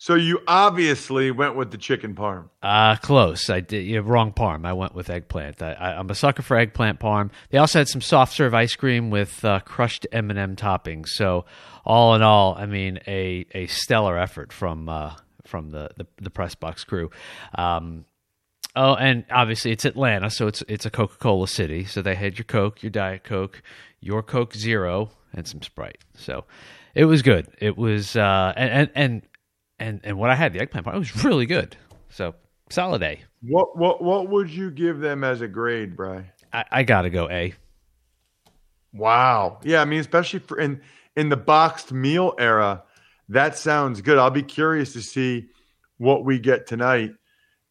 [0.00, 2.50] So you obviously went with the chicken parm.
[2.62, 3.50] Uh close.
[3.50, 3.84] I did.
[3.84, 4.64] You wrong parm.
[4.64, 5.60] I went with eggplant.
[5.60, 7.30] I, am a sucker for eggplant parm.
[7.50, 11.08] They also had some soft serve ice cream with uh, crushed M and m toppings.
[11.08, 11.46] So
[11.84, 15.14] all in all, I mean a a stellar effort from uh,
[15.48, 17.10] from the, the, the press box crew.
[17.56, 18.04] Um,
[18.76, 21.84] oh, and obviously it's Atlanta, so it's it's a Coca Cola city.
[21.84, 23.62] So they had your Coke, your Diet Coke,
[24.00, 26.04] your Coke Zero, and some Sprite.
[26.14, 26.44] So
[26.94, 27.48] it was good.
[27.58, 29.22] It was uh, and, and and
[29.78, 31.76] and and what I had the eggplant part, it was really good.
[32.10, 32.34] So
[32.70, 33.20] solid A.
[33.42, 36.30] What what what would you give them as a grade, Bry?
[36.52, 37.54] I, I gotta go A.
[38.92, 39.60] Wow.
[39.62, 40.80] Yeah, I mean, especially for in
[41.16, 42.82] in the boxed meal era,
[43.28, 44.18] that sounds good.
[44.18, 45.48] I'll be curious to see
[45.98, 47.12] what we get tonight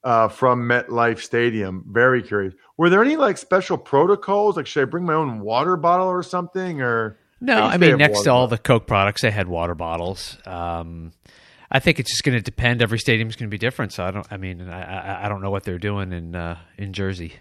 [0.03, 1.83] uh, from MetLife Stadium.
[1.89, 2.53] Very curious.
[2.77, 4.57] Were there any like special protocols?
[4.57, 6.81] Like, should I bring my own water bottle or something?
[6.81, 7.63] Or no?
[7.63, 10.37] I, I mean, next to all the Coke products, they had water bottles.
[10.45, 11.11] Um,
[11.69, 12.81] I think it's just going to depend.
[12.81, 13.91] Every stadium is going to be different.
[13.91, 14.25] So I don't.
[14.31, 17.33] I mean, I, I don't know what they're doing in uh, in Jersey.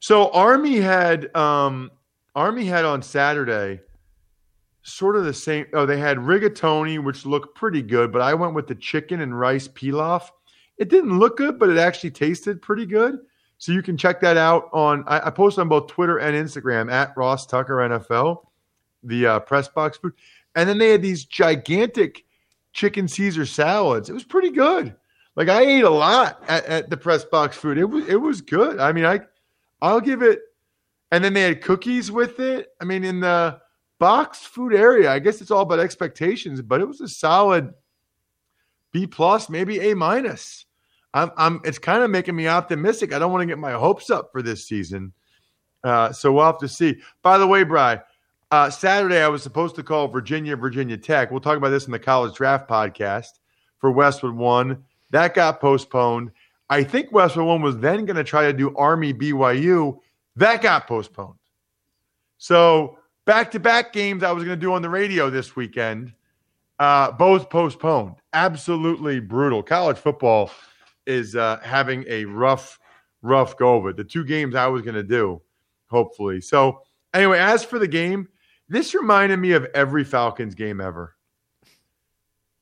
[0.00, 1.90] So Army had um,
[2.34, 3.80] Army had on Saturday
[4.82, 5.66] sort of the same.
[5.72, 9.38] Oh, they had rigatoni, which looked pretty good, but I went with the chicken and
[9.38, 10.30] rice pilaf.
[10.76, 13.18] It didn't look good, but it actually tasted pretty good.
[13.58, 15.04] So you can check that out on.
[15.08, 18.46] I, I posted on both Twitter and Instagram at Ross Tucker NFL,
[19.02, 20.12] the uh, press box food.
[20.54, 22.24] And then they had these gigantic
[22.78, 24.08] chicken Caesar salads.
[24.08, 24.94] It was pretty good.
[25.34, 27.76] Like I ate a lot at, at the press box food.
[27.76, 28.78] It was it was good.
[28.78, 29.20] I mean, I
[29.82, 30.40] I'll give it.
[31.10, 32.68] And then they had cookies with it.
[32.80, 33.58] I mean, in the
[33.98, 37.72] box food area, I guess it's all about expectations, but it was a solid
[38.92, 40.66] B plus, maybe A minus.
[41.14, 43.12] I'm, I'm it's kind of making me optimistic.
[43.12, 45.12] I don't want to get my hopes up for this season.
[45.82, 46.96] Uh, so we'll have to see.
[47.22, 48.00] By the way, Bry,
[48.50, 51.30] uh, Saturday I was supposed to call Virginia, Virginia Tech.
[51.30, 53.40] We'll talk about this in the college draft podcast
[53.78, 54.84] for Westwood One.
[55.10, 56.30] That got postponed.
[56.70, 59.98] I think Westwood One was then going to try to do Army BYU.
[60.36, 61.38] That got postponed.
[62.38, 66.14] So back to back games I was going to do on the radio this weekend,
[66.78, 68.14] uh, both postponed.
[68.32, 69.62] Absolutely brutal.
[69.62, 70.50] College football
[71.06, 72.78] is uh, having a rough,
[73.22, 73.96] rough go of it.
[73.96, 75.42] The two games I was going to do,
[75.90, 76.40] hopefully.
[76.40, 76.82] So
[77.12, 78.28] anyway, as for the game,
[78.68, 81.14] this reminded me of every Falcons game ever.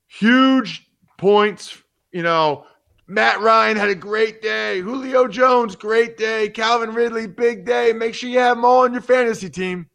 [0.06, 0.88] Huge
[1.18, 2.66] points, you know.
[3.08, 4.80] Matt Ryan had a great day.
[4.80, 6.48] Julio Jones, great day.
[6.48, 7.92] Calvin Ridley, big day.
[7.92, 9.88] Make sure you have them all on your fantasy team.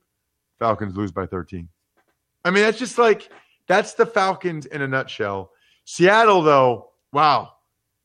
[0.60, 1.67] Falcons lose by 13.
[2.45, 3.30] I mean, that's just like,
[3.67, 5.52] that's the Falcons in a nutshell.
[5.84, 7.54] Seattle, though, wow,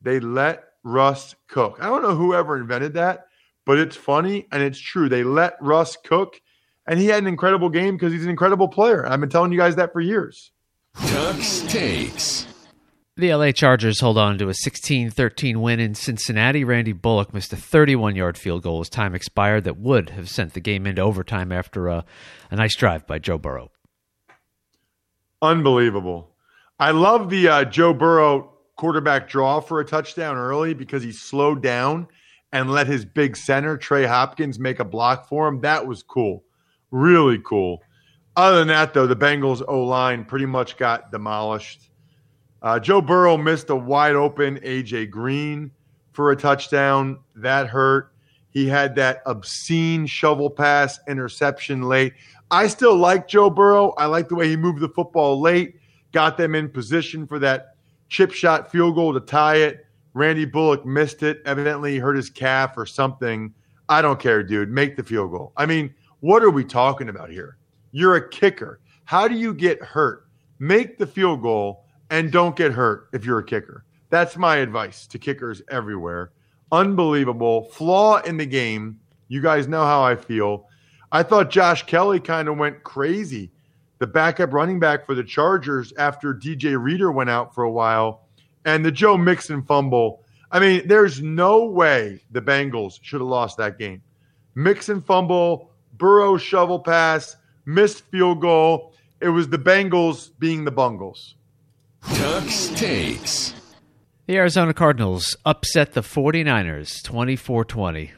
[0.01, 1.77] they let Russ cook.
[1.79, 3.27] I don't know whoever invented that,
[3.65, 5.07] but it's funny and it's true.
[5.07, 6.41] They let Russ cook,
[6.87, 9.07] and he had an incredible game because he's an incredible player.
[9.07, 10.51] I've been telling you guys that for years.
[10.95, 12.47] Tuck's takes.
[13.17, 16.63] The LA Chargers hold on to a 16 13 win in Cincinnati.
[16.63, 20.53] Randy Bullock missed a 31 yard field goal as time expired that would have sent
[20.53, 22.05] the game into overtime after a,
[22.51, 23.71] a nice drive by Joe Burrow.
[25.41, 26.29] Unbelievable.
[26.79, 31.63] I love the uh, Joe Burrow quarterback draw for a touchdown early because he slowed
[31.63, 32.07] down
[32.51, 35.61] and let his big center, Trey Hopkins, make a block for him.
[35.61, 36.43] That was cool.
[36.91, 37.81] Really cool.
[38.35, 41.89] Other than that, though, the Bengals O line pretty much got demolished.
[42.61, 45.71] Uh, Joe Burrow missed a wide open AJ Green
[46.13, 47.19] for a touchdown.
[47.35, 48.13] That hurt.
[48.49, 52.13] He had that obscene shovel pass interception late.
[52.49, 53.93] I still like Joe Burrow.
[53.97, 55.75] I like the way he moved the football late,
[56.11, 57.75] got them in position for that
[58.09, 59.85] chip shot field goal to tie it.
[60.13, 61.41] Randy Bullock missed it.
[61.45, 63.53] Evidently, hurt his calf or something.
[63.89, 64.69] I don't care, dude.
[64.69, 65.53] Make the field goal.
[65.57, 67.57] I mean, what are we talking about here?
[67.91, 68.79] You're a kicker.
[69.05, 70.27] How do you get hurt?
[70.59, 73.83] Make the field goal and don't get hurt if you're a kicker.
[74.09, 76.31] That's my advice to kickers everywhere.
[76.71, 77.65] Unbelievable.
[77.65, 78.99] Flaw in the game.
[79.27, 80.67] You guys know how I feel.
[81.11, 83.51] I thought Josh Kelley kind of went crazy.
[83.99, 88.27] The backup running back for the Chargers after DJ Reader went out for a while
[88.65, 90.23] and the Joe Mixon fumble.
[90.51, 94.01] I mean, there's no way the Bengals should have lost that game.
[94.55, 98.93] Mixon fumble, Burrow shovel pass, missed field goal.
[99.19, 101.35] It was the Bengals being the Bungles.
[102.13, 103.53] Tuck's takes.
[104.27, 108.11] The Arizona Cardinals upset the 49ers 24 20.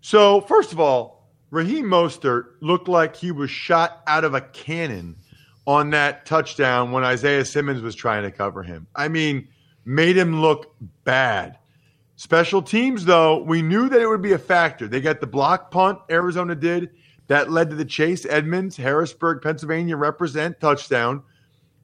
[0.00, 5.16] So, first of all, Raheem Mostert looked like he was shot out of a cannon
[5.66, 8.86] on that touchdown when Isaiah Simmons was trying to cover him.
[8.94, 9.48] I mean,
[9.84, 11.58] made him look bad.
[12.16, 14.86] Special teams, though, we knew that it would be a factor.
[14.86, 16.90] They got the block punt, Arizona did.
[17.26, 21.22] That led to the Chase Edmonds, Harrisburg, Pennsylvania represent touchdown.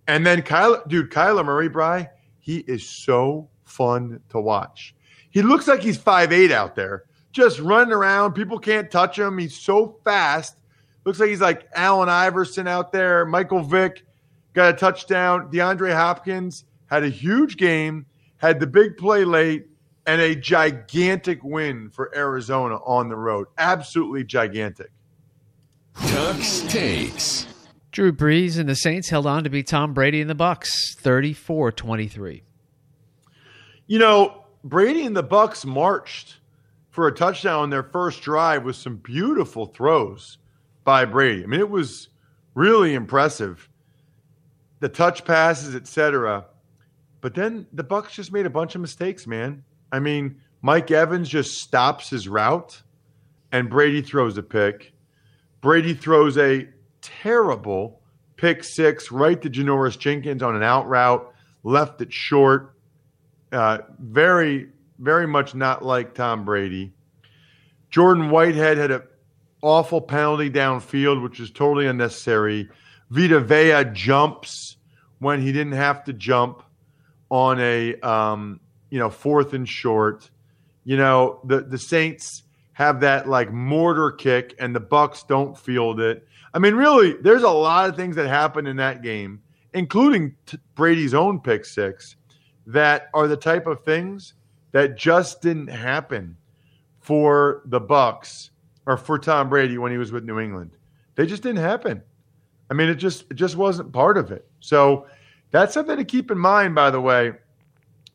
[0.07, 4.95] And then Kyle, dude, Kyler Murray, Bry, he is so fun to watch.
[5.31, 8.35] He looks like he's 5'8 out there, just running around.
[8.35, 9.39] People can't touch him.
[9.39, 10.59] He's so fast.
[11.05, 13.25] Looks like he's like Allen Iverson out there.
[13.25, 14.05] Michael Vick
[14.53, 15.51] got a touchdown.
[15.51, 18.05] DeAndre Hopkins had a huge game,
[18.37, 19.67] had the big play late,
[20.11, 23.47] and a gigantic win for Arizona on the road.
[23.59, 24.91] Absolutely gigantic.
[25.95, 27.47] Tuck's takes.
[27.93, 31.71] Drew Brees and the Saints held on to beat Tom Brady and the Bucs 34
[31.71, 32.43] 23.
[33.87, 36.39] You know, Brady and the Bucs marched
[36.89, 40.39] for a touchdown on their first drive with some beautiful throws
[40.83, 41.45] by Brady.
[41.45, 42.09] I mean, it was
[42.57, 43.69] really impressive.
[44.81, 46.47] The touch passes, etc.
[47.21, 49.63] But then the Bucs just made a bunch of mistakes, man.
[49.93, 52.83] I mean, Mike Evans just stops his route
[53.53, 54.93] and Brady throws a pick.
[55.61, 56.69] Brady throws a
[57.01, 58.01] terrible
[58.37, 61.33] pick six right to Janoris Jenkins on an out route,
[61.63, 62.75] left it short.
[63.53, 64.69] Uh, very,
[64.99, 66.93] very much not like Tom Brady.
[67.91, 69.03] Jordan Whitehead had an
[69.63, 72.69] awful penalty downfield, which is totally unnecessary.
[73.11, 74.77] Vita Vea jumps
[75.19, 76.63] when he didn't have to jump
[77.31, 78.61] on a um,
[78.91, 80.31] you know fourth and short.
[80.85, 86.01] You know the the Saints have that like mortar kick and the Bucs don't field
[86.01, 86.27] it.
[86.53, 89.43] I mean, really, there's a lot of things that happened in that game,
[89.75, 92.17] including t- Brady's own pick six,
[92.67, 94.35] that are the type of things
[94.73, 96.37] that just didn't happen
[96.99, 98.51] for the Bucs
[98.87, 100.71] or for Tom Brady when he was with New England.
[101.15, 102.03] They just didn't happen.
[102.71, 104.49] I mean, it just it just wasn't part of it.
[104.61, 105.07] So
[105.51, 107.33] that's something to keep in mind, by the way,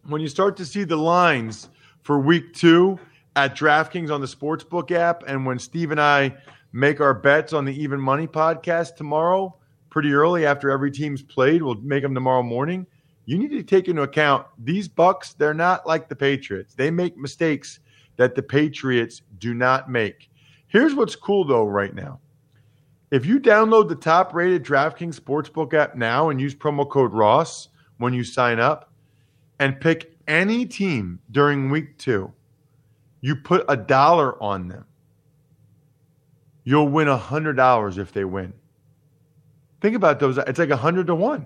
[0.08, 1.70] when you start to see the lines
[2.04, 3.00] for week two
[3.36, 6.36] at DraftKings on the Sportsbook app, and when Steve and I
[6.74, 9.56] make our bets on the Even Money podcast tomorrow,
[9.90, 12.86] pretty early after every team's played, we'll make them tomorrow morning.
[13.26, 16.76] You need to take into account these Bucs, they're not like the Patriots.
[16.76, 17.80] They make mistakes
[18.18, 20.30] that the Patriots do not make.
[20.68, 22.20] Here's what's cool though right now.
[23.12, 27.70] If you download the top rated DraftKings Sportsbook app now and use promo code Ross
[27.98, 28.92] when you sign up
[29.60, 32.32] and pick any team during week two,
[33.22, 34.86] you put a dollar on them.
[36.64, 38.54] You'll win a hundred dollars if they win.
[39.82, 40.38] Think about those.
[40.38, 41.46] It's like a hundred to one.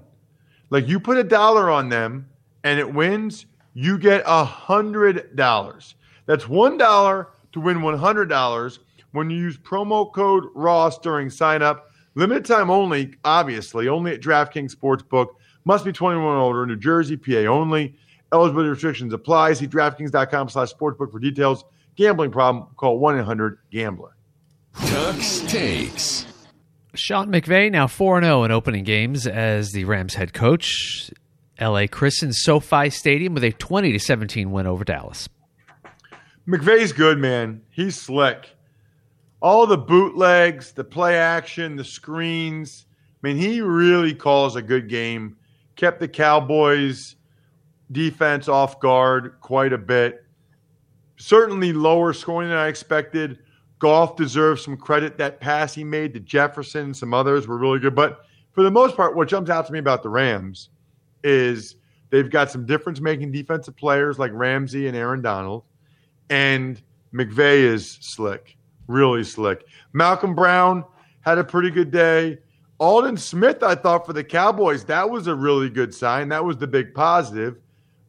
[0.70, 2.28] Like you put a dollar on them
[2.64, 5.96] and it wins, you get a hundred dollars.
[6.26, 8.80] That's one dollar to win one hundred dollars
[9.12, 11.92] when you use promo code Ross during sign up.
[12.16, 15.28] Limited time only, obviously, only at DraftKings Sportsbook.
[15.66, 17.96] Must be 21 or older, New Jersey, PA only.
[18.34, 19.54] Eligibility restrictions apply.
[19.54, 21.66] See DraftKings.com slash sportsbook for details.
[21.96, 24.16] Gambling problem, call 1-800-GAMBLER.
[24.86, 26.26] Tuck's takes.
[26.96, 31.12] Sean McVay now 4 0 in opening games as the Rams head coach.
[31.60, 35.28] LA christens SoFi Stadium with a 20 17 win over Dallas.
[36.48, 37.62] McVay's good, man.
[37.70, 38.50] He's slick.
[39.42, 42.86] All the bootlegs, the play action, the screens.
[43.24, 45.38] I mean, he really calls a good game.
[45.80, 47.16] Kept the Cowboys
[47.94, 50.26] defense off guard quite a bit.
[51.16, 53.40] Certainly lower scoring than I expected.
[53.80, 55.18] Goff deserves some credit.
[55.18, 57.96] That pass he made to Jefferson and some others were really good.
[57.96, 60.68] But for the most part, what jumps out to me about the Rams
[61.24, 61.78] is
[62.10, 65.64] they've got some difference making defensive players like Ramsey and Aaron Donald.
[66.30, 66.82] And
[67.14, 68.58] McVay is slick,
[68.88, 69.64] really slick.
[69.94, 70.84] Malcolm Brown
[71.22, 72.40] had a pretty good day.
[72.80, 76.30] Aldon Smith, I thought for the Cowboys, that was a really good sign.
[76.30, 77.58] That was the big positive.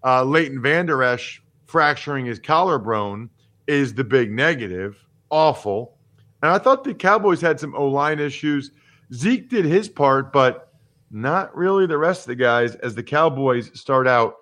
[0.05, 3.29] Uh, Leighton Vander Esch fracturing his collarbone
[3.67, 4.97] is the big negative.
[5.31, 5.97] Awful.
[6.43, 8.71] And I thought the Cowboys had some O line issues.
[9.13, 10.73] Zeke did his part, but
[11.11, 14.37] not really the rest of the guys as the Cowboys start out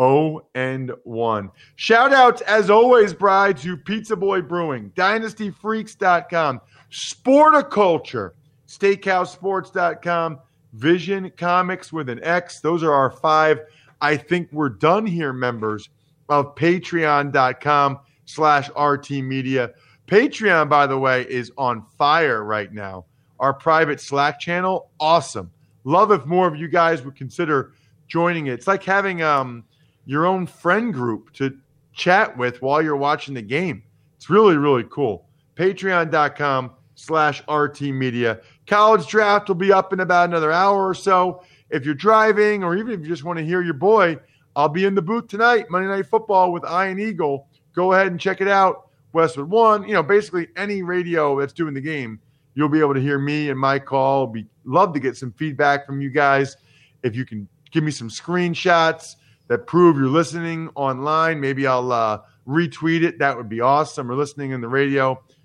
[0.00, 1.50] 0 and 1.
[1.76, 6.60] Shout outs, as always, Bride, to Pizza Boy Brewing, DynastyFreaks.com,
[6.90, 8.30] Sporticulture,
[8.68, 10.38] SteakhouseSports.com,
[10.72, 12.60] Vision Comics with an X.
[12.60, 13.60] Those are our five.
[14.00, 15.88] I think we're done here, members
[16.28, 19.70] of Patreon.com slash RT Media.
[20.06, 23.06] Patreon, by the way, is on fire right now.
[23.40, 25.50] Our private Slack channel, awesome.
[25.84, 27.72] Love if more of you guys would consider
[28.06, 28.54] joining it.
[28.54, 29.64] It's like having um,
[30.06, 31.56] your own friend group to
[31.92, 33.82] chat with while you're watching the game.
[34.16, 35.26] It's really, really cool.
[35.56, 38.40] Patreon.com slash RT Media.
[38.66, 41.42] College draft will be up in about another hour or so.
[41.70, 44.18] If you're driving or even if you just want to hear your boy,
[44.56, 47.48] I'll be in the booth tonight, Monday Night Football with Iron Eagle.
[47.74, 48.90] Go ahead and check it out.
[49.12, 52.20] Westwood One, you know, basically any radio that's doing the game,
[52.54, 54.26] you'll be able to hear me and my call.
[54.26, 56.56] Be love to get some feedback from you guys.
[57.02, 59.16] If you can give me some screenshots
[59.48, 63.18] that prove you're listening online, maybe I'll uh, retweet it.
[63.18, 64.10] That would be awesome.
[64.10, 65.22] Or listening in the radio,